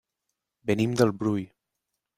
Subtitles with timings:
[0.71, 1.47] Venim del Brull.